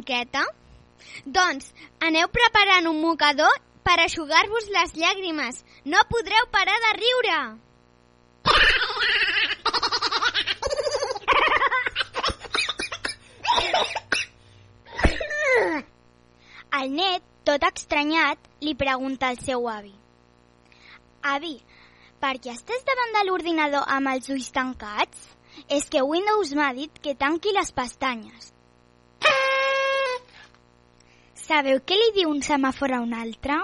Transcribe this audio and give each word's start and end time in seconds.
miqueta? 0.00 0.44
Doncs 1.24 1.72
aneu 2.00 2.28
preparant 2.32 2.88
un 2.90 3.00
mocador 3.00 3.52
per 3.84 3.96
aixugar-vos 4.00 4.68
les 4.74 4.94
llàgrimes. 4.96 5.64
No 5.84 6.02
podreu 6.12 6.48
parar 6.52 6.78
de 6.86 6.92
riure! 7.00 7.40
El 16.80 16.92
net, 16.96 17.24
tot 17.44 17.64
estranyat, 17.66 18.38
li 18.64 18.72
pregunta 18.78 19.28
al 19.28 19.40
seu 19.44 19.66
avi. 19.68 19.92
Avi, 21.32 21.58
per 22.22 22.36
què 22.40 22.54
estàs 22.54 22.86
davant 22.88 23.12
de 23.16 23.24
l'ordinador 23.26 23.84
amb 23.96 24.12
els 24.14 24.30
ulls 24.32 24.48
tancats? 24.54 25.26
És 25.68 25.90
que 25.92 26.06
Windows 26.06 26.54
m'ha 26.56 26.70
dit 26.78 27.02
que 27.04 27.18
tanqui 27.18 27.52
les 27.52 27.74
pestanyes. 27.76 28.52
Sabeu 31.50 31.80
què 31.82 31.96
li 31.98 32.12
diu 32.14 32.28
un 32.30 32.44
semàfor 32.46 32.92
a 32.94 33.00
un 33.02 33.10
altre? 33.10 33.56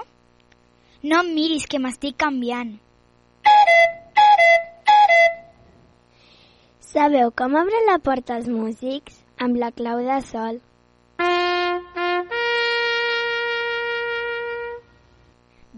No 1.06 1.20
em 1.22 1.28
miris, 1.36 1.68
que 1.70 1.78
m'estic 1.78 2.16
canviant. 2.18 2.72
Sabeu 6.82 7.30
com 7.42 7.54
obren 7.60 7.86
la 7.86 8.00
porta 8.08 8.40
els 8.40 8.48
músics? 8.50 9.20
Amb 9.38 9.60
la 9.62 9.68
clau 9.76 10.02
de 10.02 10.16
sol. 10.32 10.58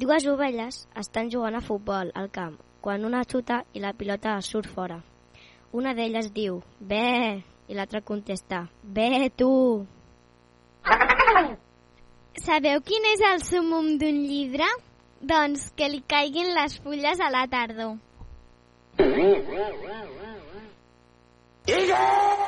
Dues 0.06 0.30
ovelles 0.32 0.80
estan 1.04 1.28
jugant 1.36 1.60
a 1.60 1.64
futbol 1.68 2.14
al 2.22 2.32
camp 2.32 2.56
quan 2.80 3.04
una 3.04 3.20
xuta 3.28 3.60
i 3.76 3.84
la 3.84 3.92
pilota 3.92 4.40
surt 4.40 4.72
fora. 4.72 5.02
Una 5.76 5.92
d'elles 5.92 6.32
diu, 6.32 6.62
bé, 6.80 7.44
i 7.68 7.76
l'altra 7.76 8.00
contesta, 8.00 8.64
bé, 8.80 9.28
tu. 9.36 9.52
Sabeu 12.44 12.80
quin 12.86 13.06
és 13.14 13.22
el 13.32 13.40
sumum 13.42 13.96
d'un 14.00 14.18
llibre? 14.30 14.66
Doncs 15.30 15.70
que 15.76 15.88
li 15.90 16.02
caiguin 16.12 16.52
les 16.54 16.76
fulles 16.84 17.20
a 17.20 17.30
la 17.34 17.46
tardor. 17.50 17.96
Hi 21.68 22.47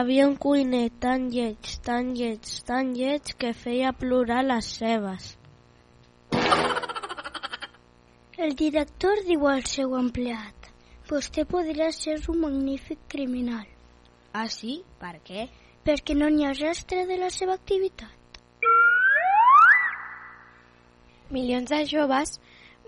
havia 0.00 0.26
un 0.28 0.36
cuiner 0.36 0.88
tan 1.02 1.28
lleig, 1.30 1.74
tan 1.84 2.14
lleig, 2.16 2.50
tan 2.66 2.94
lleig 2.96 3.34
que 3.38 3.52
feia 3.54 3.92
plorar 3.92 4.42
les 4.44 4.72
cebes. 4.80 5.34
El 8.40 8.54
director 8.56 9.20
diu 9.26 9.44
al 9.48 9.66
seu 9.68 9.96
empleat 9.98 10.70
Vostè 11.10 11.44
podria 11.44 11.90
ser 11.92 12.14
un 12.32 12.38
magnífic 12.46 13.02
criminal 13.12 13.66
Ah, 14.32 14.46
sí? 14.48 14.78
Per 15.00 15.18
què? 15.26 15.48
perquè 15.84 16.14
no 16.16 16.28
n'hi 16.30 16.44
ha 16.46 16.52
rastre 16.56 17.06
de 17.08 17.16
la 17.20 17.30
seva 17.34 17.56
activitat. 17.56 18.40
Milions 21.30 21.70
de 21.72 21.80
joves 21.92 22.36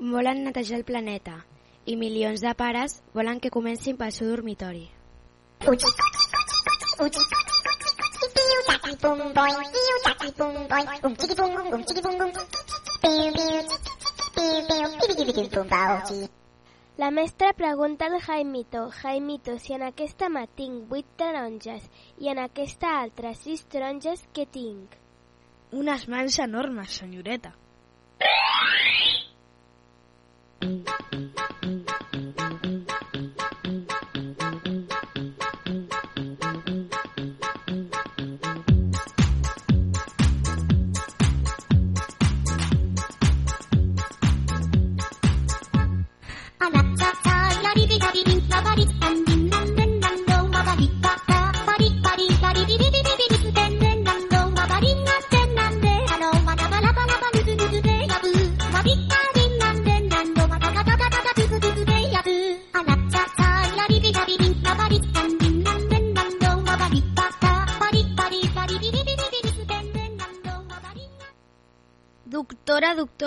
volen 0.01 0.45
netejar 0.47 0.81
el 0.81 0.85
planeta 0.85 1.39
i 1.87 1.97
milions 1.97 2.45
de 2.45 2.55
pares 2.59 3.01
volen 3.15 3.41
que 3.41 3.55
comencin 3.55 3.97
pel 3.97 4.13
seu 4.13 4.29
dormitori. 4.35 4.85
La 16.97 17.11
mestra 17.11 17.53
pregunta 17.55 18.07
al 18.07 18.21
Jaimito, 18.21 18.91
Jaimito, 18.91 19.59
si 19.59 19.75
en 19.75 19.83
aquesta 19.83 20.29
mà 20.31 20.45
tinc 20.47 20.87
vuit 20.93 21.09
taronges 21.19 21.83
i 22.23 22.31
en 22.31 22.39
aquesta 22.45 22.95
altra 23.01 23.35
sis 23.35 23.67
taronges, 23.67 24.23
què 24.31 24.47
tinc? 24.47 24.95
Unes 25.73 26.07
mans 26.07 26.39
enormes, 26.47 27.01
senyoreta. 27.03 27.57
Doctora, 30.63 31.32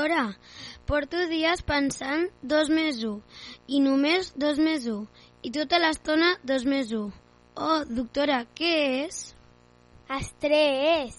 doctora, 0.06 0.38
porto 0.86 1.18
dies 1.30 1.63
pensant 1.66 2.28
dos 2.46 2.69
més 2.69 3.00
un 3.04 3.24
i 3.66 3.80
només 3.81 4.28
dos 4.38 4.60
més 4.62 4.86
un 4.86 5.07
i 5.42 5.50
tota 5.50 5.80
l'estona 5.81 6.36
dos 6.44 6.66
més 6.66 6.92
un. 6.94 7.10
Oh, 7.57 7.81
doctora, 7.90 8.44
què 8.54 8.74
és? 9.07 9.34
Estrès. 10.06 11.18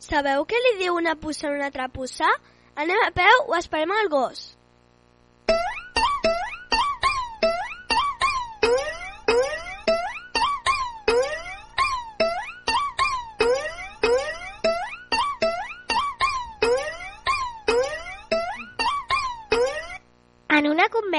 Sabeu 0.00 0.48
què 0.48 0.64
li 0.64 0.74
diu 0.80 0.96
una 0.96 1.16
puça 1.20 1.50
a 1.50 1.52
una 1.52 1.68
altra 1.68 1.90
puça? 1.92 2.30
Anem 2.74 3.04
a 3.04 3.12
peu 3.12 3.50
o 3.52 3.58
esperem 3.60 3.92
el 4.00 4.08
gos? 4.08 4.55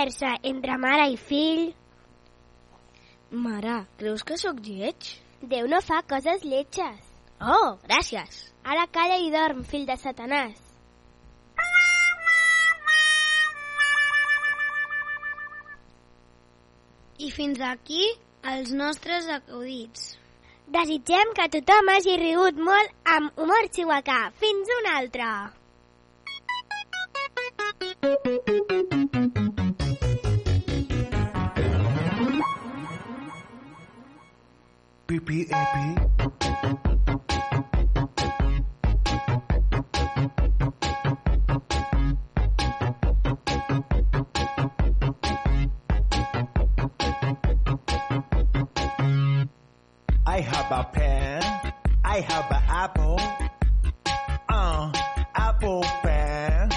Conversa 0.08 0.38
entre 0.44 0.78
mare 0.78 1.10
i 1.12 1.18
fill, 1.18 1.74
Mare, 3.30 3.88
creus 4.00 4.24
que 4.24 4.38
sóc 4.40 4.62
lleig? 4.64 4.96
Déu 5.42 5.68
no 5.68 5.82
fa 5.84 6.00
coses 6.08 6.46
lletges. 6.48 7.04
Oh, 7.42 7.76
gràcies. 7.84 8.54
Ara 8.64 8.88
calla 8.88 9.18
i 9.20 9.28
dorm, 9.30 9.66
fill 9.68 9.86
de 9.86 9.98
Satanàs. 10.00 10.56
I 17.20 17.32
fins 17.36 17.60
aquí 17.60 18.08
els 18.48 18.72
nostres 18.72 19.28
acudits. 19.28 20.16
Desitgem 20.72 21.36
que 21.36 21.50
tothom 21.52 21.92
hagi 21.92 22.16
rigut 22.24 22.56
molt 22.56 22.96
amb 23.04 23.36
humor 23.36 23.68
xihuacà. 23.76 24.32
Fins 24.40 24.72
una 24.80 25.00
altra! 25.04 25.34
PPAP. 35.20 36.08
I 50.26 50.42
have 50.42 50.72
a 50.72 50.84
pen. 50.94 51.74
I 52.04 52.20
have 52.20 52.52
an 52.52 52.64
apple. 52.68 53.20
Uh, 54.50 54.92
apple 55.36 55.84
pen. 56.04 56.70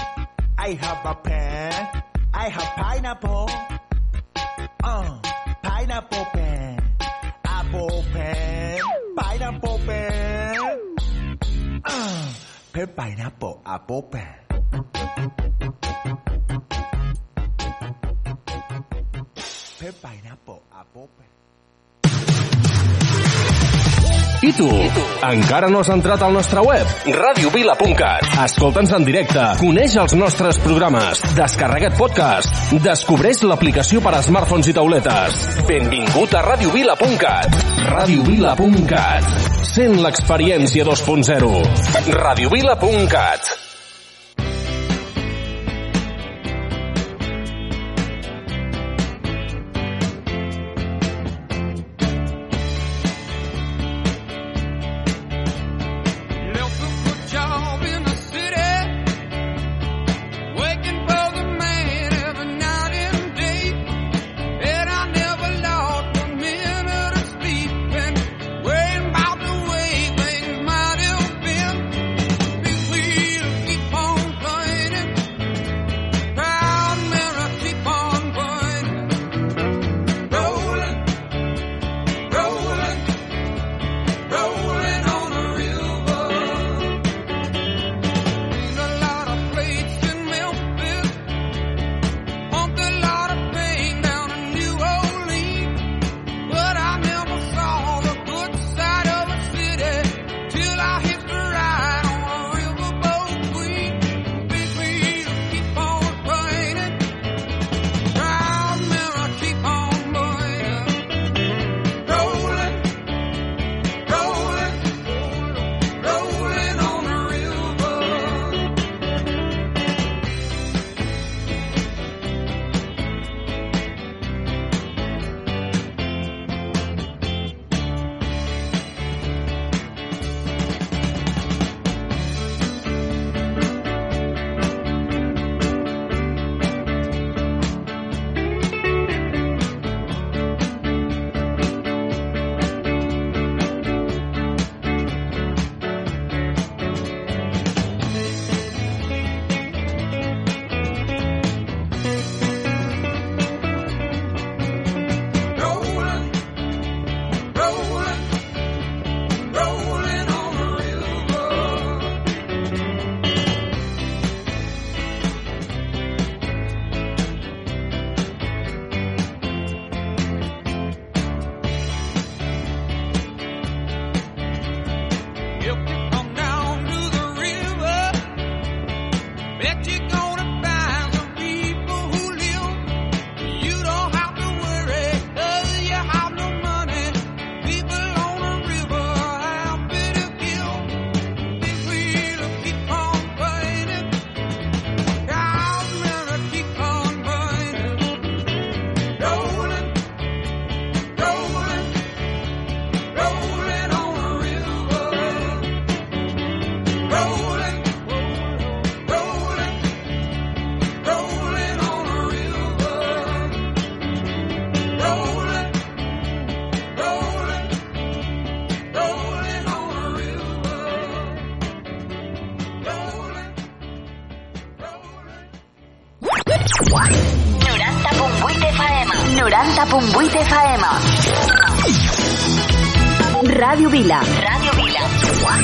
I 0.57 0.73
have 0.73 1.05
a 1.05 1.15
pen. 1.15 2.03
I 2.33 2.49
have 2.49 2.75
pineapple. 2.75 3.49
pineapple 12.95 13.57
a 13.63 13.79
popa. 13.79 14.19
Pep 19.79 19.95
a 20.05 20.83
popa. 20.93 21.23
I 24.41 24.51
tu? 24.53 24.65
I 24.65 24.89
tu? 24.89 25.01
Encara 25.25 25.69
no 25.69 25.79
has 25.81 25.89
entrat 25.93 26.21
al 26.21 26.33
nostre 26.33 26.61
web? 26.65 26.87
radiovila.cat 27.13 28.39
Escolta'ns 28.45 28.93
en 28.97 29.05
directe, 29.05 29.45
coneix 29.61 29.97
els 30.01 30.15
nostres 30.17 30.57
programes, 30.63 31.21
descarrega't 31.37 31.97
podcast, 31.97 32.73
descobreix 32.81 33.43
l'aplicació 33.45 34.01
per 34.01 34.15
a 34.17 34.25
smartphones 34.25 34.73
i 34.73 34.77
tauletes. 34.77 35.41
Benvingut 35.69 36.33
a 36.33 36.45
radiovila.cat 36.49 37.57
radiovila.cat 37.91 39.50
Sent 39.61 39.99
l'experiència 40.01 40.85
2.0. 40.87 41.51
Radiovila.cat 42.17 43.60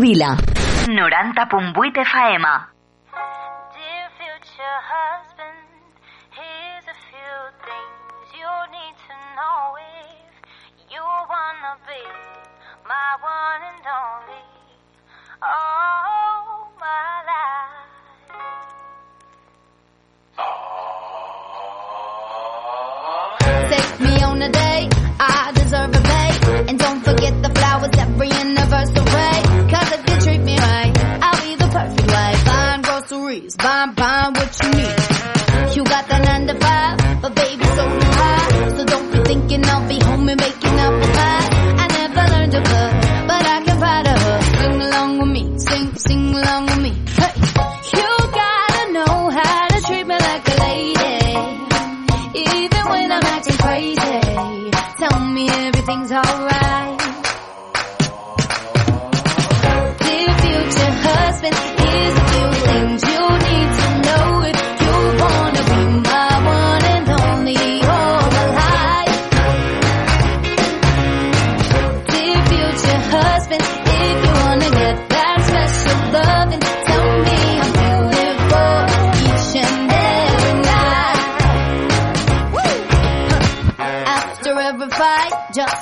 Vila. 0.00 0.36
90.8 0.86 2.04
FM. 2.04 2.69
freeze. 33.40 33.56
Buying, 33.56 33.94
what 34.34 34.62
you 34.62 34.70
need. 34.70 34.99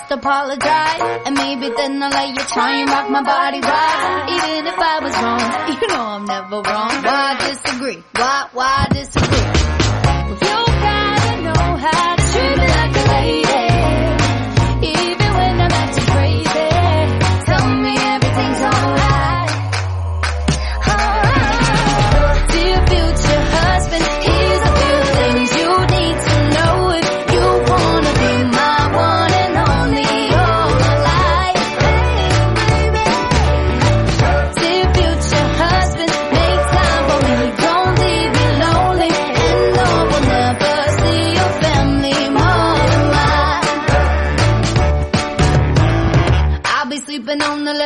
to 0.09 0.15
apologize. 0.15 1.01
And 1.27 1.35
maybe 1.37 1.69
then 1.77 2.03
I'll 2.03 2.11
let 2.11 2.29
you 2.29 2.45
try 2.49 2.81
and 2.81 2.89
rock 2.89 3.11
my 3.11 3.23
body 3.23 3.61
right. 3.61 4.27
Even 4.29 4.67
if 4.67 4.79
I 4.79 4.99
was 5.05 5.15
wrong, 5.21 5.41
you 5.81 5.89
know 5.89 6.03
I'm 6.03 6.25
never 6.25 6.63
wrong. 6.63 6.91
Why 7.05 7.37
disagree? 7.39 8.03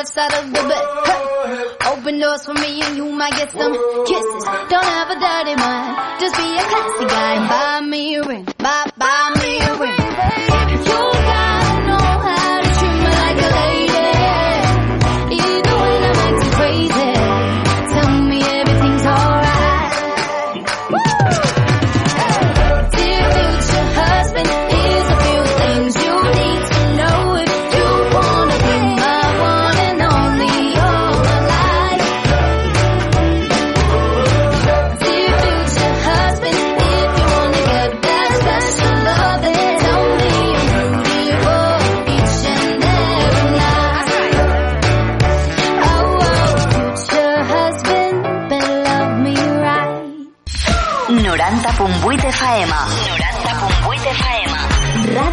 left 0.02 0.14
side 0.14 0.34
of 0.34 0.50
the 0.50 0.62
bed. 0.68 1.92
Open 1.92 2.18
doors 2.18 2.44
for 2.44 2.54
me 2.54 2.82
and 2.82 2.96
you 2.96 3.10
might 3.12 3.32
get 3.32 3.50
some 3.52 3.72
kisses. 4.06 4.44
Don't 4.68 4.84
have 4.84 5.10
a 5.10 5.14
dirty 5.14 5.56
mind, 5.56 6.20
just 6.20 6.36
be 6.36 6.56
a 6.56 6.62
classy 6.62 7.06
guy. 7.06 7.48
Buy 7.48 7.86
me 7.86 8.16
a 8.16 8.22
ring, 8.22 8.46
buy, 8.58 8.90
buy 8.96 9.34
me 9.40 9.58
a 9.58 9.78
ring. 9.78 10.61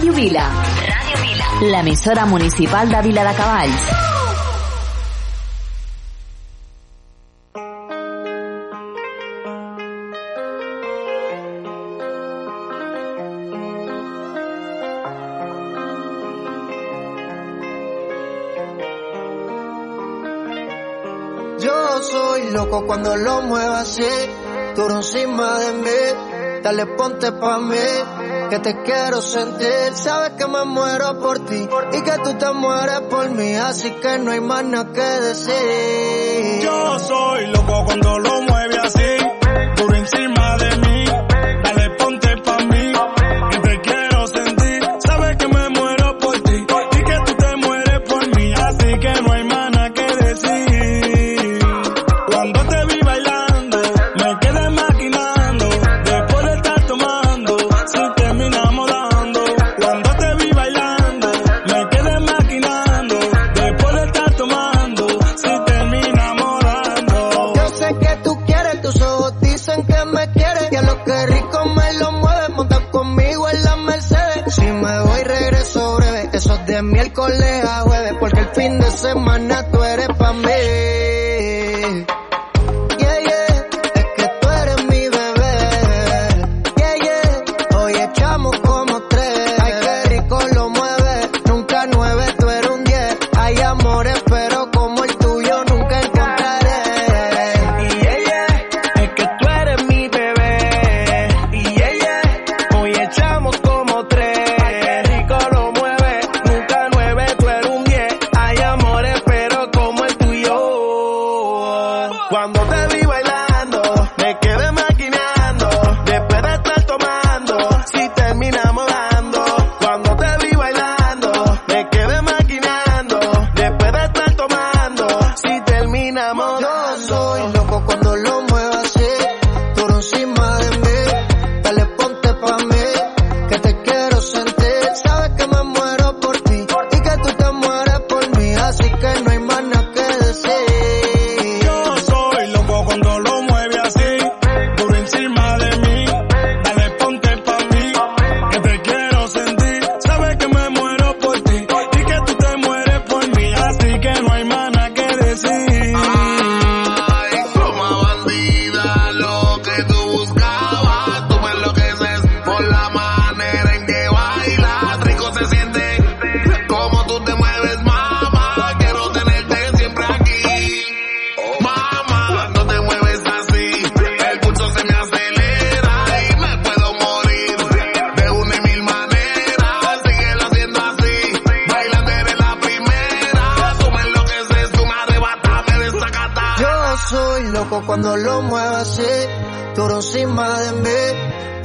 Ràdio 0.09 0.23
Vila. 0.23 0.43
Ràdio 0.89 1.17
Vila. 1.21 1.47
L'emissora 1.71 2.25
municipal 2.25 2.89
de 2.89 3.01
Vila 3.01 3.23
de 3.27 3.33
Cavalls. 3.37 3.83
Yo 21.59 22.01
soy 22.01 22.49
loco 22.51 22.87
cuando 22.87 23.15
lo 23.15 23.43
muevas, 23.43 23.81
así, 23.81 24.03
tú 24.75 24.89
encima 24.89 25.59
de 25.59 25.73
mí, 25.73 26.61
dale 26.63 26.85
ponte 26.97 27.31
pa' 27.31 27.59
mí 27.59 28.18
que 28.49 28.59
te 28.59 28.81
quiero 28.81 29.21
sentir. 29.21 29.93
Sabes 29.93 30.31
que 30.31 30.47
me 30.47 30.65
muero 30.65 31.19
por 31.19 31.45
ti 31.45 31.67
y 31.93 32.01
que 32.01 32.17
tú 32.23 32.33
te 32.37 32.51
mueres 32.53 33.01
por 33.01 33.29
mí, 33.29 33.53
así 33.55 33.91
que 33.91 34.17
no 34.19 34.31
hay 34.31 34.41
más 34.41 34.63
nada 34.65 34.91
que 34.91 35.01
decir. 35.01 36.61
Yo 36.63 36.99
soy 36.99 37.47
loco 37.47 37.85
cuando 37.85 38.19
lo 38.19 38.41
mueve 38.41 38.77
así, 38.79 39.17
por 39.77 39.95
encima 39.95 40.38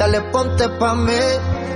Dale, 0.05 0.21
ponte 0.31 0.69
pa' 0.69 0.95
mí, 0.97 1.23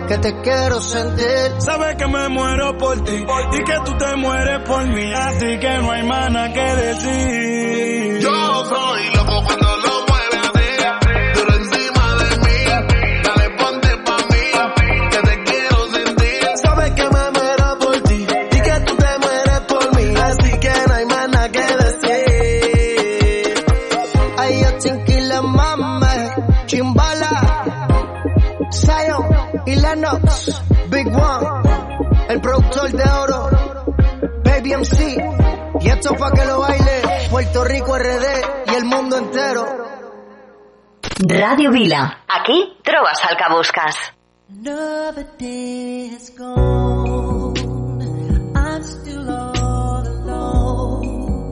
que 0.07 0.19
te 0.19 0.39
quiero 0.43 0.83
sentir. 0.83 1.55
Sabes 1.61 1.97
que 1.97 2.07
me 2.07 2.29
muero 2.29 2.77
por 2.77 3.03
ti 3.03 3.15
y 3.15 3.65
que 3.65 3.75
tú 3.87 3.97
te 3.97 4.17
mueres 4.17 4.69
por 4.69 4.87
mí, 4.87 5.11
así 5.15 5.59
que 5.59 5.79
no 5.79 5.91
hay 5.91 6.07
nada 6.07 6.53
que 6.53 6.61
decir. 6.61 7.58
Esto 36.09 36.19
pa' 36.19 36.33
que 36.33 36.45
lo 36.45 36.61
baile 36.61 37.29
Puerto 37.31 37.65
Rico 37.65 37.99
RD 37.99 38.25
y 38.67 38.75
el 38.75 38.85
mundo 38.85 39.19
entero. 39.19 39.67
Radio 41.21 41.71
Vila. 41.71 42.25
Aquí 42.29 42.79
trobes 42.83 43.21
el 43.29 43.37
que 43.37 43.45
busques. 43.55 43.97
Another 44.49 45.27
day 45.39 46.09
has 46.15 46.31
gone. 46.37 47.55
I'm 48.55 48.83
still 48.83 49.29
all 49.29 50.07
alone. 50.07 51.51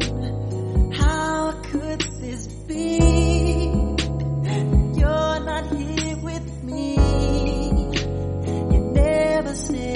How 0.93 1.53
could 1.71 2.01
this 2.21 2.49
be? 2.67 2.99
You're 4.95 5.41
not 5.41 5.67
here 5.77 6.17
with 6.23 6.63
me. 6.63 6.95
You 8.73 8.79
never 8.95 9.55
said 9.55 9.96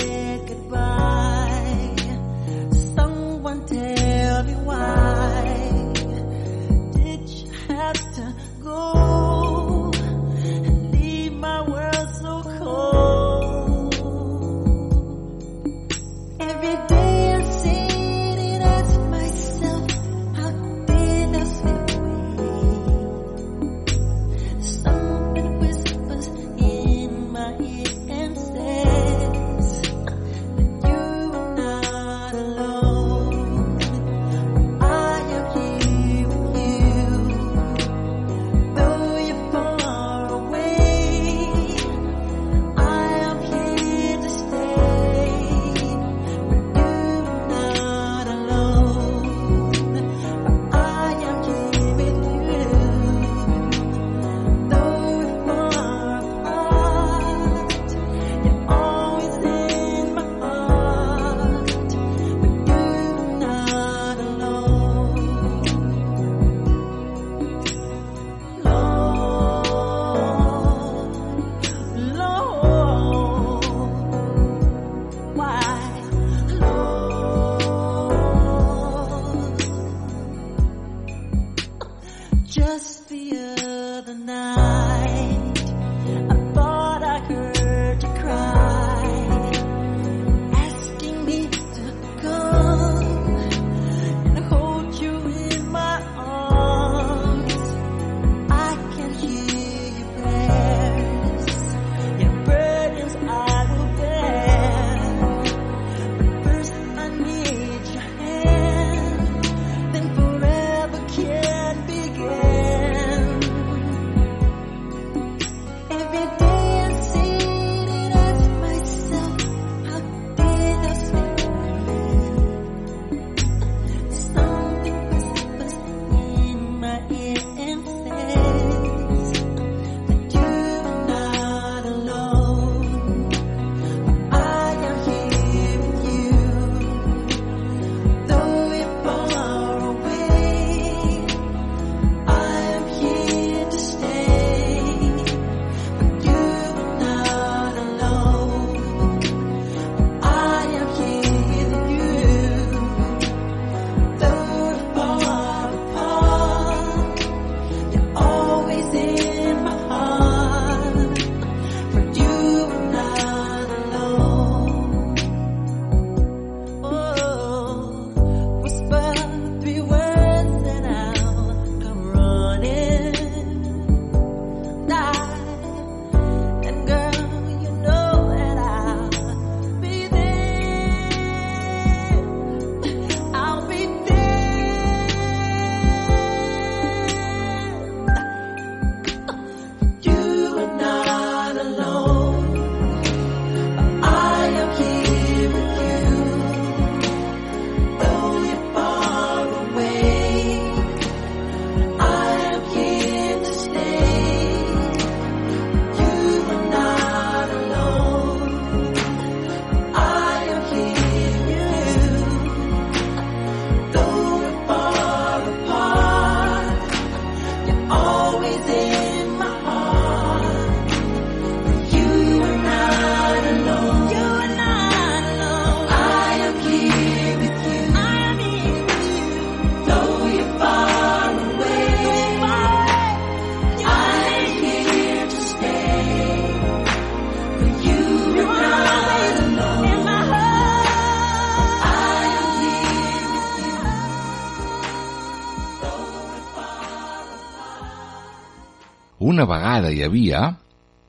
vegada 249.81 249.93
hi 249.97 250.03
havia 250.05 250.41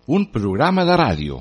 un 0.08 0.26
programa 0.32 0.84
de 0.88 0.96
ràdio. 0.98 1.40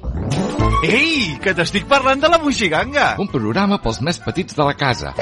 Ei, 0.85 1.37
que 1.43 1.53
t'estic 1.55 1.87
parlant 1.88 2.21
de 2.23 2.29
la 2.31 2.38
Moixiganga! 2.40 3.14
Un 3.21 3.29
programa 3.29 3.79
pels 3.83 4.01
més 4.07 4.19
petits 4.23 4.57
de 4.57 4.64
la 4.64 4.75
casa. 4.79 5.12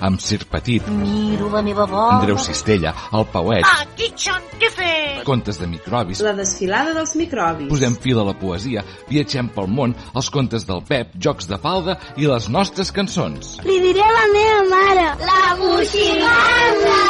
Amb 0.00 0.20
Sir 0.20 0.42
Petit. 0.50 0.88
Miro 0.90 1.50
la 1.52 1.62
meva 1.62 1.86
bola. 1.86 2.18
Andreu 2.18 2.38
Cistella, 2.38 2.94
el 3.12 3.26
Pauet. 3.32 3.66
Ah, 3.68 3.86
Kitson, 3.96 4.48
què 4.58 4.72
fer? 4.74 5.01
contes 5.26 5.58
de 5.60 5.66
microbis, 5.70 6.20
la 6.24 6.34
desfilada 6.36 6.94
dels 6.96 7.14
microbis. 7.18 7.68
Posem 7.70 7.96
fil 8.02 8.20
a 8.20 8.26
la 8.26 8.34
poesia, 8.38 8.84
viatgem 9.08 9.48
pel 9.54 9.70
món, 9.70 9.94
els 10.14 10.30
contes 10.34 10.66
del 10.68 10.82
Pep, 10.88 11.14
jocs 11.22 11.48
de 11.50 11.58
falda 11.62 11.98
i 12.20 12.28
les 12.28 12.48
nostres 12.52 12.92
cançons. 12.94 13.56
Li 13.66 13.78
diré 13.84 14.02
a 14.04 14.12
la 14.18 14.26
meva 14.34 14.62
mare, 14.72 15.06
la 15.28 15.56
moxiganga! 15.62 17.00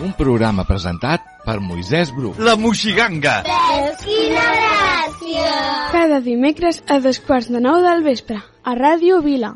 Un 0.00 0.14
programa 0.16 0.64
presentat 0.64 1.26
per 1.44 1.58
Moisès 1.60 2.12
Bru. 2.16 2.34
La 2.40 2.56
moxiganga! 2.56 3.40
Veus 3.46 4.04
quina 4.06 4.46
gràcia! 4.56 5.50
Cada 5.92 6.20
dimecres 6.24 6.82
a 6.88 7.00
dos 7.04 7.20
quarts 7.26 7.50
de 7.52 7.60
nou 7.60 7.82
del 7.84 8.04
vespre, 8.06 8.40
a 8.40 8.76
Ràdio 8.78 9.20
Vila. 9.24 9.54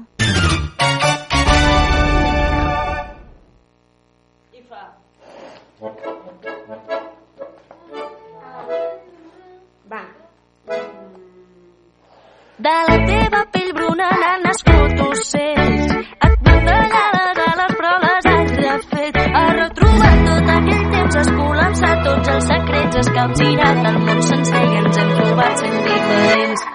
de 12.64 12.70
la 12.88 12.98
teva 13.08 13.40
pell 13.52 13.72
bruna 13.76 14.06
n'han 14.20 14.44
nascut 14.46 15.00
ocells. 15.06 15.90
Et 16.26 16.36
van 16.46 16.62
tallar 16.68 17.08
les 17.16 17.40
ales 17.46 17.74
però 17.80 17.90
les 18.04 18.28
has 18.30 18.54
refet. 18.60 19.18
Has 19.40 19.50
retrobat 19.58 20.22
tot 20.28 20.52
aquell 20.54 20.86
temps, 20.94 21.18
has 21.20 21.30
col·lapsat 21.40 22.06
tots 22.06 22.32
els 22.36 22.48
secrets, 22.52 23.00
has 23.02 23.12
capgirat 23.18 23.90
el 23.92 24.00
món 24.06 24.24
sencer 24.30 24.64
i 24.70 24.80
ens 24.80 25.02
hem 25.02 25.12
trobat 25.18 25.62
sent 25.64 25.78
diferents. 25.90 26.66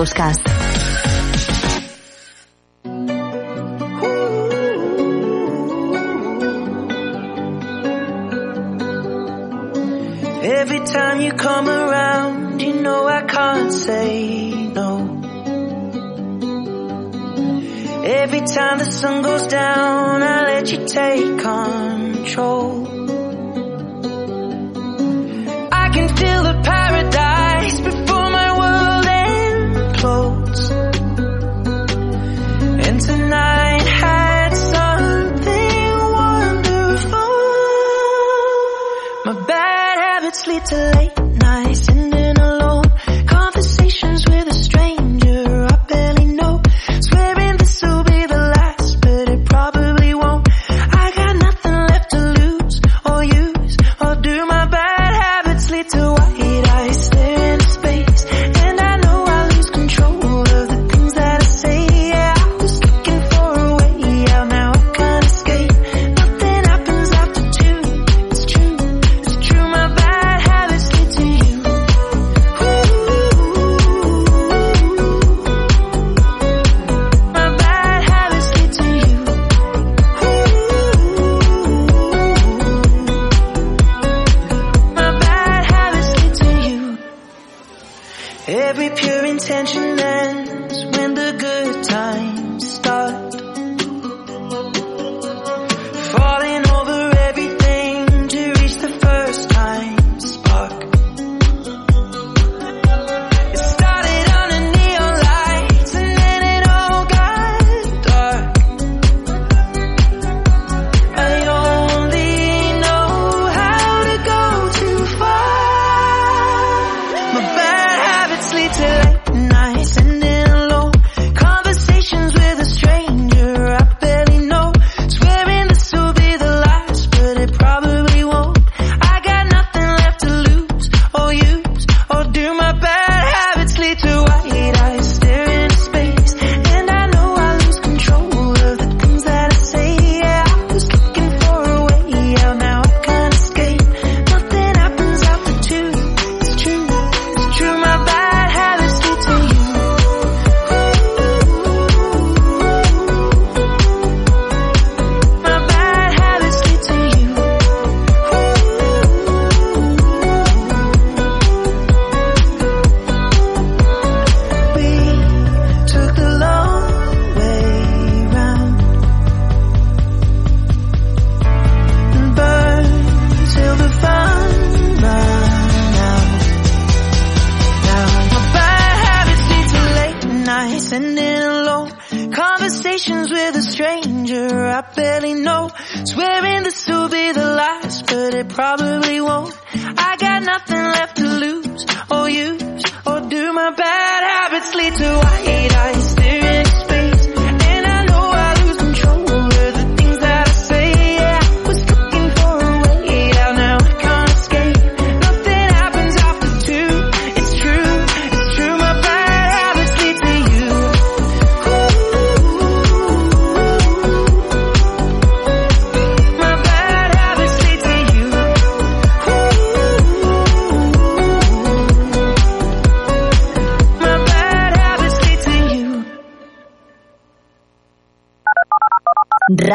buscas. 0.00 0.39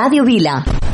Radio 0.06 0.24
Vila. 0.24 0.85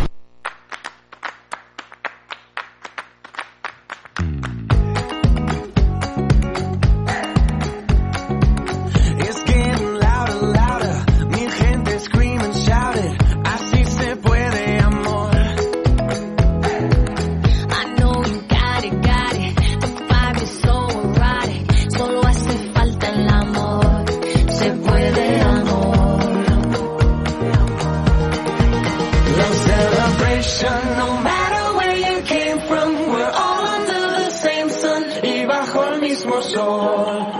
no 30.41 31.21
matter 31.21 31.77
where 31.77 31.95
you 31.97 32.21
came 32.23 32.59
from, 32.61 32.95
we're 33.11 33.29
all 33.29 33.63
under 33.63 34.01
the 34.23 34.29
same 34.31 34.69
sun 34.71 35.03
y 35.23 35.45
bajo 35.45 35.83
el 35.83 36.01
mismo 36.01 36.41
sol. 36.41 37.31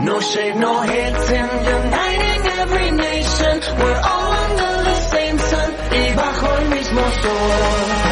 No 0.00 0.20
shade, 0.20 0.56
no 0.56 0.82
hating, 0.82 1.50
uniting 1.78 2.46
every 2.60 2.90
nation, 2.90 3.60
we're 3.78 4.00
all 4.12 4.32
under 4.44 4.84
the 4.84 5.00
same 5.08 5.38
sun 5.38 5.70
y 5.90 6.12
bajo 6.14 6.58
el 6.58 6.68
mismo 6.68 7.02
sol. 7.22 8.09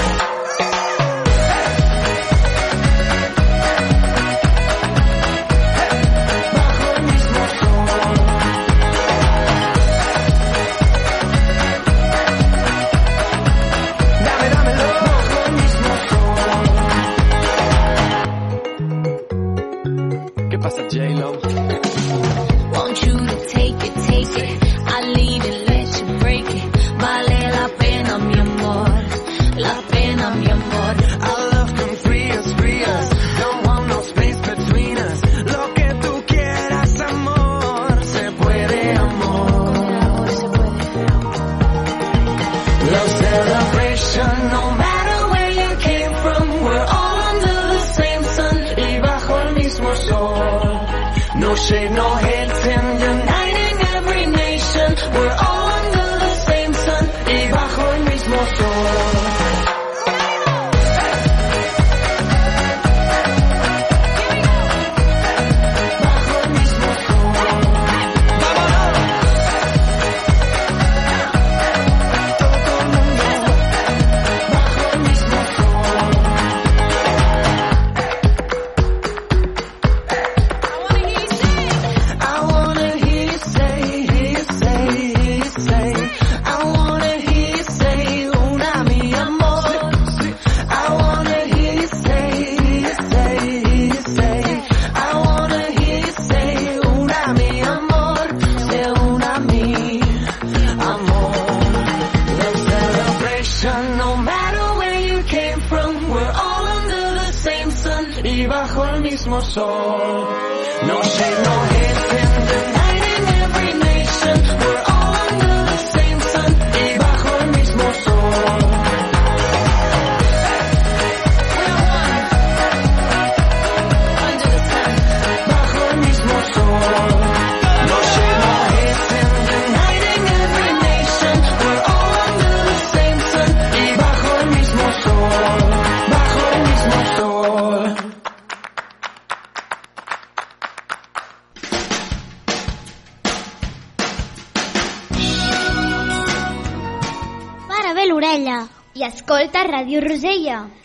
soul. 109.50 110.47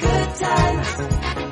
good 0.00 0.34
time. 0.36 1.45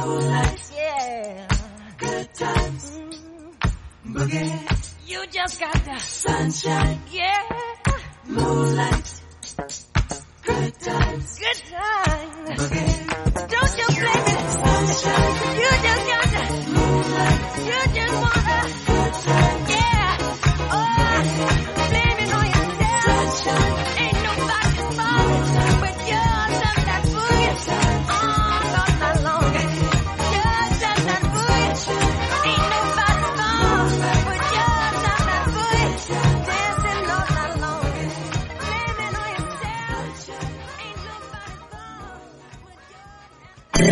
moonlight. 0.00 0.70
Yeah. 0.74 1.48
Good 1.98 2.34
times. 2.34 2.90
Mm. 2.90 4.14
Boogie. 4.14 5.08
You 5.08 5.26
just 5.30 5.60
got 5.60 5.84
the 5.84 5.98
sunshine. 5.98 7.00
Yeah. 7.10 7.42
Moonlight. 8.26 9.03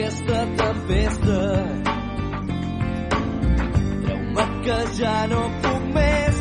aquesta 0.00 0.46
tempesta. 0.56 1.40
Trauma 4.04 4.44
que 4.64 4.78
ja 4.96 5.16
no 5.28 5.40
puc 5.64 5.82
més, 5.96 6.38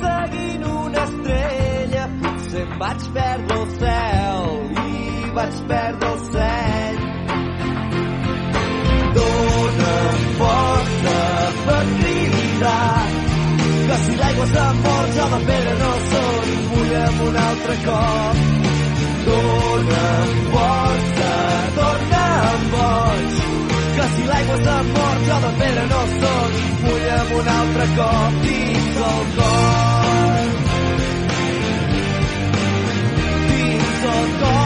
seguint 0.00 0.64
una 0.64 1.02
estrella. 1.08 2.06
Potser 2.22 2.62
em 2.64 2.72
vaig 2.80 3.06
perdre 3.16 3.58
el 3.58 3.68
cel 3.82 4.48
i 4.86 5.34
vaig 5.36 5.60
perdre 5.72 6.12
el 6.14 6.24
seny. 6.30 6.98
Dóna'm 9.18 10.24
força 10.40 11.20
per 11.68 11.84
cridar 11.92 12.98
que 13.90 14.02
si 14.06 14.18
l'aigua 14.22 14.50
se'n 14.56 14.84
la 15.36 15.40
pedra 15.52 15.78
no 15.84 15.94
són 16.10 16.52
Vull 16.70 16.92
amb 17.04 17.24
un 17.28 17.40
altre 17.46 17.80
cop. 17.84 18.44
Dóna'm 19.28 20.38
força 20.54 21.19
tan 22.50 22.62
boig 22.72 23.34
que 23.96 24.06
si 24.14 24.22
l'aigua 24.30 24.56
se'n 24.64 24.86
mort 24.96 25.20
jo 25.28 25.36
de 25.44 25.50
pedra 25.60 25.84
no 25.92 26.00
soc 26.14 26.52
amb 27.18 27.34
un 27.38 27.50
altre 27.58 27.86
cop 27.98 28.40
dins 28.46 28.96
el 29.10 29.22
cor. 29.36 30.48
Dins 33.50 34.02
el 34.14 34.26
cor. 34.40 34.59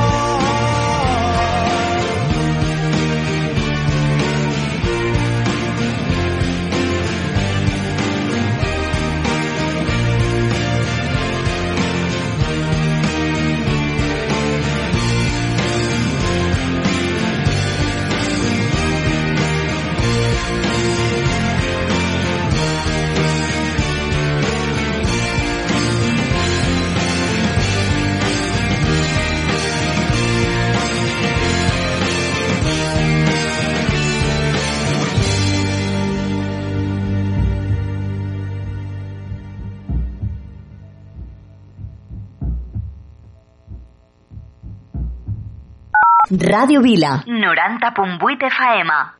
Radio 46.39 46.81
Vila. 46.81 47.23
90.8 47.27 48.51
faema. 48.51 49.19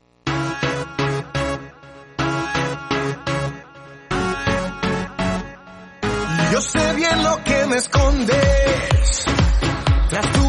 Yo 6.53 6.61
sé 6.61 6.95
bien 6.95 7.23
lo 7.23 7.43
que 7.45 7.67
me 7.67 7.77
escondes. 7.77 9.25
Tras 10.09 10.33
tu 10.33 10.44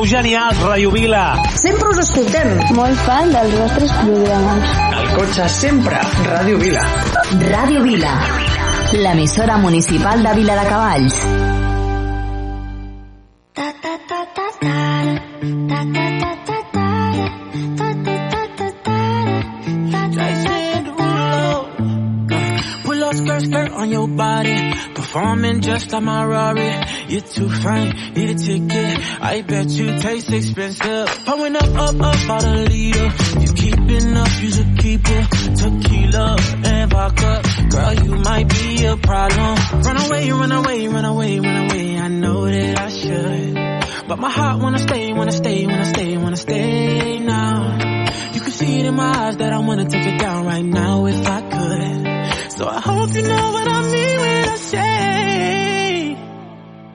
Sou 0.00 0.06
genials, 0.08 0.56
Ràdio 0.64 0.88
Vila. 0.94 1.24
Sempre 1.60 1.90
us 1.92 1.98
escoltem. 2.00 2.54
Molt 2.72 3.02
fan 3.04 3.34
dels 3.34 3.52
vostres 3.52 3.92
programes. 3.98 4.72
El 5.02 5.10
cotxe 5.18 5.50
sempre, 5.58 6.00
Ràdio 6.30 6.56
Vila. 6.64 6.86
Ràdio 7.44 7.84
Vila. 7.84 8.16
L'emissora 8.96 9.60
municipal 9.60 10.24
de 10.24 10.36
Vila 10.40 10.56
de 10.62 10.68
Cavalls. 10.72 11.49
Just 25.70 25.92
like 25.92 26.02
my 26.02 26.24
Rari. 26.24 26.72
You're 27.08 27.20
too 27.20 27.48
fine, 27.48 27.90
need 28.14 28.30
a 28.30 28.34
ticket. 28.34 29.22
I 29.22 29.42
bet 29.42 29.68
you 29.68 29.98
taste 29.98 30.32
expensive. 30.32 31.08
Pouring 31.26 31.56
up, 31.56 31.74
up, 31.84 32.00
up 32.00 32.30
out 32.30 32.44
a 32.44 32.54
leader. 32.70 33.08
You 33.40 33.52
keeping 33.54 34.16
up, 34.16 34.42
you's 34.42 34.58
a 34.58 34.64
keeper. 34.82 35.22
Tequila 35.60 36.36
and 36.64 36.90
vodka. 36.90 37.42
Girl, 37.70 37.94
you 37.94 38.16
might 38.16 38.48
be 38.48 38.84
a 38.84 38.96
problem. 38.96 39.56
Run 39.84 39.96
away, 40.06 40.30
run 40.32 40.52
away, 40.52 40.88
run 40.88 41.04
away, 41.04 41.40
run 41.40 41.70
away. 41.70 41.98
I 41.98 42.08
know 42.08 42.46
that 42.46 42.78
I 42.78 42.88
should. 42.88 44.08
But 44.08 44.18
my 44.18 44.30
heart 44.30 44.60
wanna 44.60 44.78
stay, 44.80 45.12
wanna 45.12 45.32
stay, 45.32 45.66
wanna 45.66 45.84
stay, 45.84 46.16
wanna 46.16 46.36
stay 46.36 47.18
now. 47.20 47.78
You 48.34 48.40
can 48.40 48.50
see 48.50 48.80
it 48.80 48.86
in 48.86 48.94
my 48.94 49.26
eyes 49.26 49.36
that 49.36 49.52
I 49.52 49.58
wanna 49.58 49.88
take 49.88 50.04
it 50.04 50.18
down 50.18 50.46
right 50.46 50.64
now 50.64 51.06
if 51.06 51.26
I 51.26 51.40
could. 51.42 52.50
So 52.58 52.68
I 52.68 52.80
hope 52.80 53.14
you 53.14 53.22
know 53.22 53.52
what 53.52 53.68
I 53.68 53.82
mean 53.82 54.18
when 54.20 54.48
I 54.48 54.56
say, 54.56 55.19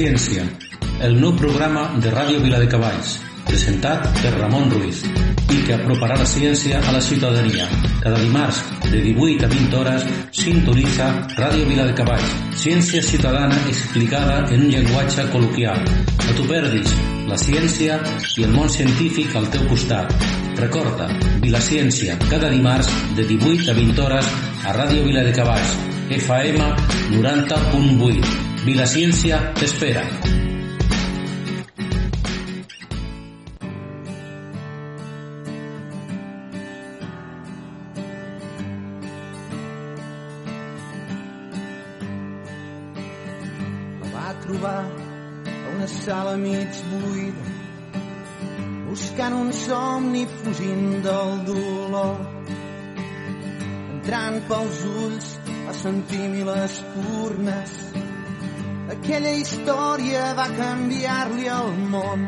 Vilaciència, 0.00 0.44
el 1.04 1.18
nou 1.20 1.34
programa 1.36 1.82
de 2.00 2.08
Ràdio 2.08 2.38
Vila 2.40 2.56
de 2.56 2.68
Cavalls, 2.72 3.18
presentat 3.44 4.06
per 4.22 4.30
Ramon 4.32 4.70
Ruiz 4.72 5.02
i 5.52 5.58
que 5.66 5.74
aproparà 5.74 6.16
la 6.16 6.28
ciència 6.30 6.80
a 6.80 6.94
la 6.94 7.02
ciutadania. 7.04 7.66
Cada 8.00 8.16
dimarts, 8.22 8.62
de 8.86 9.02
18 9.04 9.44
a 9.44 9.52
20 9.52 9.76
hores, 9.76 10.08
sintonitza 10.40 11.10
Ràdio 11.36 11.68
Vila 11.68 11.84
de 11.90 11.98
Cavalls, 12.00 12.32
ciència 12.62 13.04
ciutadana 13.04 13.60
explicada 13.68 14.40
en 14.48 14.64
un 14.64 14.72
llenguatge 14.72 15.28
col·loquial. 15.36 15.84
No 15.84 16.32
t'ho 16.38 16.48
perdis, 16.48 16.96
la 17.28 17.36
ciència 17.44 18.00
i 18.40 18.48
el 18.48 18.56
món 18.56 18.72
científic 18.72 19.36
al 19.36 19.52
teu 19.52 19.68
costat. 19.68 20.16
Recorda, 20.64 21.12
Vilaciència, 21.44 22.16
cada 22.30 22.48
dimarts, 22.48 22.88
de 23.20 23.28
18 23.36 23.68
a 23.68 23.76
20 23.84 24.06
hores, 24.08 24.36
a 24.64 24.78
Ràdio 24.80 25.04
Vila 25.04 25.28
de 25.28 25.36
Cavalls, 25.36 25.76
FM 26.22 26.72
90.8. 27.18 28.49
Vilaciència 28.60 29.36
t'espera. 29.56 30.02
La 44.02 44.10
va 44.12 44.26
trobar 44.42 44.74
a 44.84 45.72
una 45.72 45.88
sala 45.88 46.36
mig 46.42 46.82
buida 46.90 47.56
buscant 48.90 49.38
un 49.38 49.54
somni 49.56 50.26
fugint 50.42 51.00
del 51.08 51.32
dolor 51.48 52.20
entrant 53.94 54.38
pels 54.52 54.84
ulls 54.92 55.32
va 55.48 55.78
sentir 55.80 56.28
mil 56.36 56.52
espurnes 56.58 57.80
aquella 58.90 59.32
història 59.38 60.22
va 60.38 60.46
canviar-li 60.56 61.46
el 61.54 61.72
món. 61.92 62.26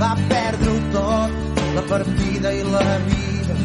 Va 0.00 0.10
perdre-ho 0.30 0.78
tot 0.94 1.60
la 1.76 1.84
partida 1.88 2.52
i 2.56 2.62
la 2.74 2.86
vida. 3.08 3.56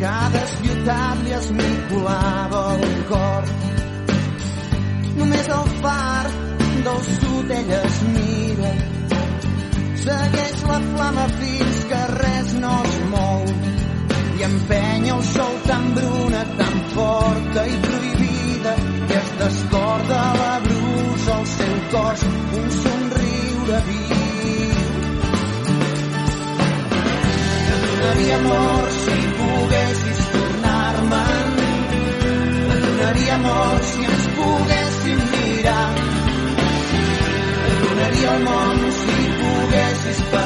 Cada 0.00 0.42
ciutat 0.54 1.22
li 1.24 1.34
esmicolava 1.38 2.62
el 2.76 2.96
cor. 3.10 3.52
Només 5.20 5.52
el 5.58 5.70
far 5.84 6.24
del 6.86 7.04
sud 7.10 7.54
ella 7.58 7.82
es 7.90 8.00
mira. 8.16 8.72
Segueix 10.04 10.64
la 10.70 10.80
flama 10.88 11.28
fins 11.38 11.84
que 11.92 12.02
res 12.16 12.56
no 12.64 12.74
es 12.90 12.98
mou. 13.14 13.46
I 14.34 14.48
empenya 14.50 15.14
el 15.14 15.22
sol 15.30 15.54
tan 15.68 15.94
bruna, 15.96 16.42
tan 16.58 16.82
forta 16.96 17.64
i 17.70 17.78
prohibida 17.86 18.13
descorda 19.44 20.22
la 20.40 20.60
brusa 20.64 21.34
al 21.36 21.46
seu 21.46 21.74
cos 21.92 22.20
un 22.58 22.68
somriure 22.82 23.78
viu. 23.88 24.78
Donaria 27.84 28.36
amor 28.42 28.84
si 29.00 29.18
poguessis 29.38 30.20
tornar-me'n 30.32 31.52
donaria 32.84 33.34
amor 33.34 33.78
si 33.90 34.02
ens 34.12 34.24
poguéssim 34.38 35.20
mirar. 35.32 35.92
Donaria 37.82 38.30
el 38.36 38.42
món 38.48 38.78
si 39.02 39.20
poguessis 39.42 40.20
parlar-me 40.32 40.43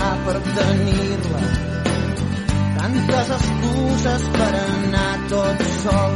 pagar 0.00 0.16
per 0.24 0.40
tenir-la. 0.56 1.42
Tantes 2.76 3.30
excuses 3.36 4.22
per 4.36 4.52
anar 4.60 5.16
tot 5.28 5.62
sol. 5.82 6.14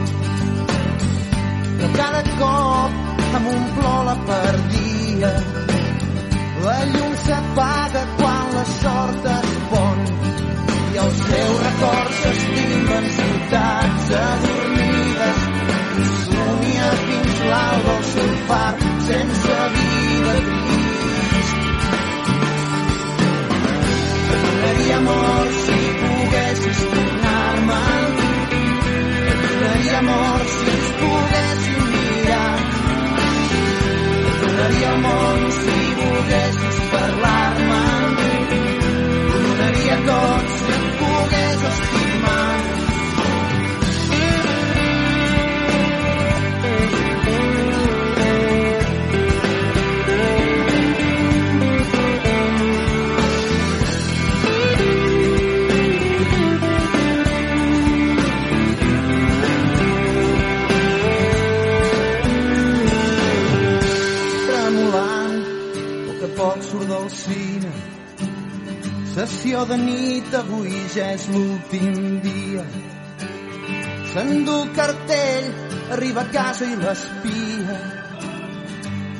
Però 1.77 1.89
cada 1.97 2.23
cop 2.41 2.93
un 3.45 3.65
plor 3.77 4.05
la 4.09 4.17
perdia 4.29 5.33
la 6.65 6.77
llum 6.93 7.15
s'apaga 7.25 8.03
quan 8.19 8.55
la 8.57 8.65
sort 8.81 9.27
es 9.33 9.51
pon. 9.71 9.99
I 10.95 11.01
els 11.05 11.21
teus 11.29 11.59
records 11.67 12.23
s'estimen 12.23 13.11
ciutats 13.19 14.15
adormides. 14.23 15.45
Somia 16.25 16.91
fins 17.05 17.45
l'alba 17.51 17.99
el 17.99 18.05
seu 18.15 18.35
far 18.49 18.75
sense 19.11 19.61
vida 19.77 20.44
donaria 24.75 24.97
amor 24.97 25.47
si 25.65 25.79
poguessis 26.01 26.81
tornar-me. 26.91 27.83
Et 29.31 29.39
donaria 29.45 29.99
amor 29.99 30.41
si 30.55 30.71
ens 30.75 30.89
poguéssim 30.99 31.83
mirar. 31.93 32.57
Et 34.29 34.37
donaria 34.41 34.89
el 34.89 35.34
de 69.67 69.77
nit, 69.81 70.35
avui 70.35 70.73
ja 70.95 71.11
és 71.15 71.27
l'últim 71.33 72.21
dia. 72.25 72.65
S'endú 74.13 74.57
el 74.63 74.73
cartell, 74.77 75.47
arriba 75.97 76.25
a 76.25 76.33
casa 76.33 76.69
i 76.69 76.77
l'espia. 76.81 77.77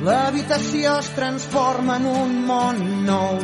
L'habitació 0.05 0.97
es 1.01 1.09
transforma 1.17 1.97
en 2.01 2.05
un 2.11 2.35
món 2.49 2.81
nou 3.07 3.39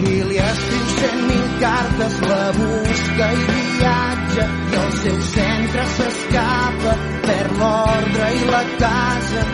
i 0.00 0.12
li 0.28 0.38
escriu 0.40 0.86
cent 0.98 1.24
mil 1.30 1.48
cartes, 1.62 2.20
la 2.28 2.44
busca 2.58 3.32
i 3.36 3.48
viatja 3.54 4.46
i 4.72 4.78
el 4.82 4.92
seu 5.00 5.18
centre 5.32 5.88
s'escapa 5.96 6.94
per 7.26 7.42
l'ordre 7.58 8.30
i 8.38 8.46
la 8.50 8.62
casa 8.84 9.44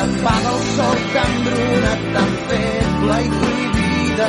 apaga 0.00 0.56
el 0.56 0.64
sol 0.74 1.04
tan 1.14 1.38
bruna, 1.46 1.94
tan 2.16 2.34
feble 2.50 3.22
i 3.28 3.32
prohibida 3.38 4.28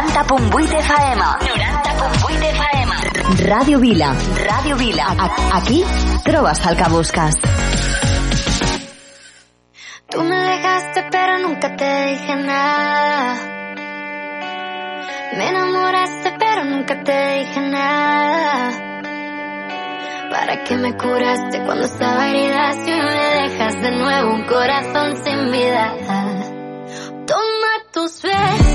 90.8 0.00 0.72
FM. 0.78 1.20
90.8 1.24 2.42
FM. 2.52 2.92
Ràdio 3.48 3.78
Vila. 3.80 4.10
Ràdio 4.48 4.76
Vila. 4.76 5.06
A- 5.24 5.56
Aquí 5.56 5.82
trobes 6.22 6.60
el 6.66 6.76
que 6.76 6.88
busques. 6.90 7.34
Tú 10.10 10.22
me 10.22 10.36
dejaste 10.36 11.00
pero 11.10 11.38
nunca 11.38 11.74
te 11.76 11.90
dije 12.10 12.36
nada. 12.36 13.34
Me 15.38 15.48
enamoraste 15.48 16.28
pero 16.38 16.64
nunca 16.64 17.02
te 17.02 17.38
dije 17.38 17.60
nada. 17.60 18.70
¿Para 20.30 20.62
qué 20.64 20.76
me 20.76 20.94
curaste 20.96 21.62
cuando 21.64 21.86
estaba 21.86 22.28
herida 22.28 22.72
si 22.84 22.92
hoy 22.92 23.00
me 23.00 23.14
dejas 23.48 23.74
de 23.80 23.90
nuevo 23.92 24.30
un 24.34 24.44
corazón 24.44 25.16
sin 25.24 25.50
vida? 25.50 25.94
Toma 27.26 27.72
tus 27.92 28.22
besos, 28.22 28.65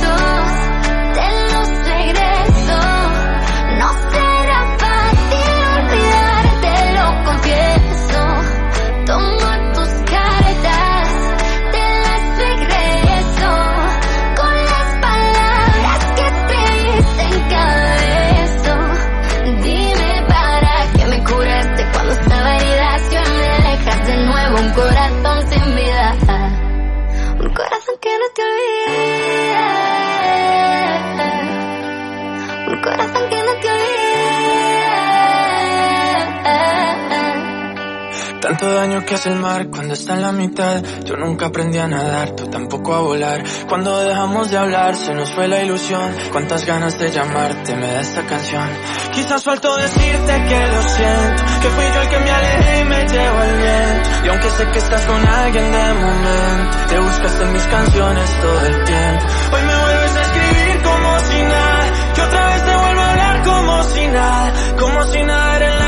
Tanto 38.51 38.69
daño 38.69 39.05
que 39.05 39.15
hace 39.15 39.29
el 39.29 39.39
mar 39.39 39.69
cuando 39.69 39.93
está 39.93 40.13
en 40.13 40.23
la 40.23 40.33
mitad. 40.33 40.83
Yo 41.05 41.15
nunca 41.15 41.45
aprendí 41.45 41.77
a 41.77 41.87
nadar, 41.87 42.31
tú 42.31 42.47
tampoco 42.47 42.93
a 42.93 42.99
volar. 42.99 43.41
Cuando 43.69 44.01
dejamos 44.01 44.51
de 44.51 44.57
hablar 44.57 44.97
se 44.97 45.13
nos 45.13 45.31
fue 45.31 45.47
la 45.47 45.63
ilusión. 45.63 46.13
Cuántas 46.33 46.65
ganas 46.65 46.99
de 46.99 47.11
llamarte 47.11 47.77
me 47.77 47.87
da 47.87 48.01
esta 48.01 48.25
canción. 48.25 48.67
Quizás 49.13 49.41
faltó 49.45 49.77
decirte 49.77 50.43
que 50.49 50.67
lo 50.67 50.83
siento, 50.83 51.43
que 51.61 51.69
fui 51.69 51.85
yo 51.95 52.01
el 52.01 52.09
que 52.09 52.19
me 52.19 52.29
alejé 52.29 52.81
y 52.81 52.83
me 52.83 53.07
llevo 53.07 53.41
el 53.41 53.55
viento. 53.55 54.09
Y 54.25 54.27
aunque 54.27 54.49
sé 54.49 54.67
que 54.67 54.79
estás 54.79 55.05
con 55.05 55.25
alguien 55.25 55.71
de 55.71 55.93
momento, 55.93 56.77
te 56.89 56.99
buscas 56.99 57.39
en 57.39 57.53
mis 57.53 57.67
canciones 57.67 58.41
todo 58.41 58.65
el 58.65 58.83
tiempo. 58.83 59.25
Hoy 59.53 59.61
me 59.61 59.81
vuelves 59.81 60.15
a 60.17 60.21
escribir 60.23 60.83
como 60.83 61.19
si 61.21 61.41
nada, 61.41 62.13
que 62.15 62.21
otra 62.21 62.47
vez 62.47 62.65
te 62.65 62.75
vuelvo 62.75 62.99
a 62.99 63.11
hablar 63.11 63.43
como 63.43 63.83
si 63.83 64.07
nada, 64.07 64.53
como 64.77 65.03
si 65.05 65.23
nada 65.23 65.55
era 65.55 65.80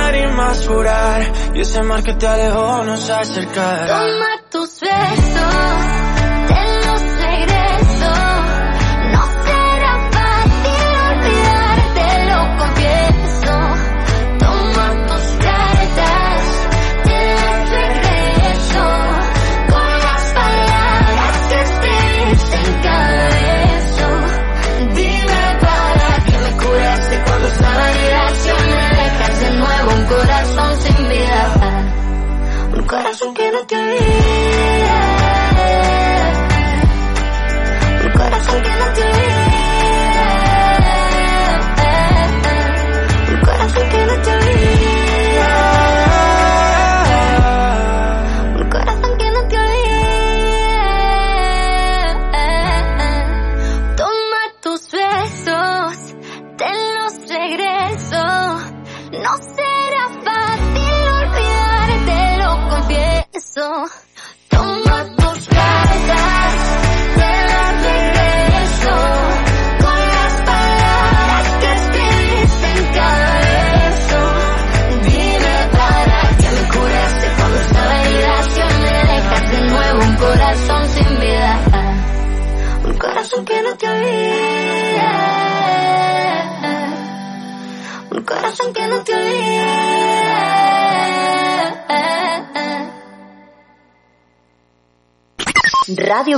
jurar. 0.67 1.31
Y 1.55 1.61
ese 1.61 1.81
mar 1.83 2.03
que 2.03 2.13
te 2.13 2.27
alejó 2.27 2.83
nos 2.83 3.09
acercará. 3.09 3.87
Toma 3.87 4.41
tus 4.49 4.79
besos, 4.79 5.92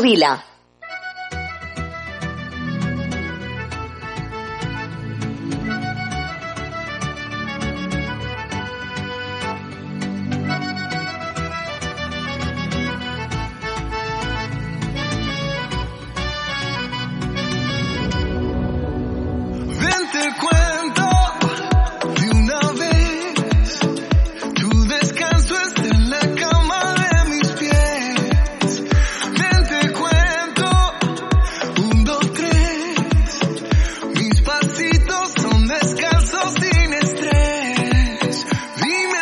Vila. 0.06 0.55